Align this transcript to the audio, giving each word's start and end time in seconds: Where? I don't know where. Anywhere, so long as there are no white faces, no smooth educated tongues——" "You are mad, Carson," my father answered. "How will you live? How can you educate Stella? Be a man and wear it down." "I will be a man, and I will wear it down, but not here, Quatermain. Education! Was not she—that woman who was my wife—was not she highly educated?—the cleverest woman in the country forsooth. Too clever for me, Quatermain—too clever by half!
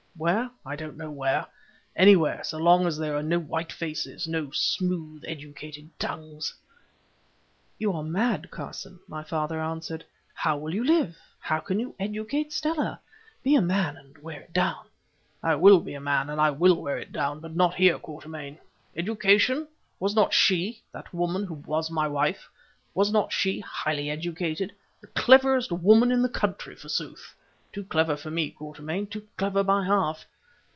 Where? 0.17 0.51
I 0.63 0.75
don't 0.75 0.97
know 0.97 1.09
where. 1.09 1.47
Anywhere, 1.95 2.43
so 2.43 2.59
long 2.59 2.85
as 2.85 2.95
there 2.95 3.15
are 3.15 3.23
no 3.23 3.39
white 3.39 3.71
faces, 3.71 4.27
no 4.27 4.51
smooth 4.51 5.23
educated 5.25 5.89
tongues——" 5.97 6.53
"You 7.79 7.91
are 7.93 8.03
mad, 8.03 8.51
Carson," 8.51 8.99
my 9.07 9.23
father 9.23 9.59
answered. 9.59 10.05
"How 10.35 10.57
will 10.57 10.75
you 10.75 10.83
live? 10.83 11.17
How 11.39 11.57
can 11.59 11.79
you 11.79 11.95
educate 11.99 12.53
Stella? 12.53 13.01
Be 13.41 13.55
a 13.55 13.63
man 13.63 13.97
and 13.97 14.15
wear 14.19 14.41
it 14.41 14.53
down." 14.53 14.85
"I 15.41 15.55
will 15.55 15.79
be 15.79 15.95
a 15.95 15.99
man, 16.01 16.29
and 16.29 16.39
I 16.39 16.51
will 16.51 16.75
wear 16.79 16.99
it 16.99 17.11
down, 17.11 17.39
but 17.39 17.55
not 17.55 17.73
here, 17.73 17.97
Quatermain. 17.97 18.59
Education! 18.95 19.67
Was 19.99 20.13
not 20.13 20.35
she—that 20.35 21.11
woman 21.11 21.45
who 21.45 21.55
was 21.55 21.89
my 21.89 22.07
wife—was 22.07 23.11
not 23.11 23.33
she 23.33 23.61
highly 23.61 24.11
educated?—the 24.11 25.07
cleverest 25.07 25.71
woman 25.71 26.11
in 26.11 26.21
the 26.21 26.29
country 26.29 26.75
forsooth. 26.75 27.33
Too 27.73 27.85
clever 27.85 28.17
for 28.17 28.29
me, 28.29 28.51
Quatermain—too 28.51 29.25
clever 29.37 29.63
by 29.63 29.85
half! 29.85 30.25